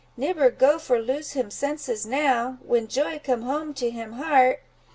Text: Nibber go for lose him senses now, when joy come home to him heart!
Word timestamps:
Nibber 0.17 0.49
go 0.49 0.79
for 0.79 0.99
lose 0.99 1.33
him 1.33 1.51
senses 1.51 2.07
now, 2.07 2.57
when 2.65 2.87
joy 2.87 3.21
come 3.23 3.43
home 3.43 3.71
to 3.75 3.91
him 3.91 4.13
heart! 4.13 4.61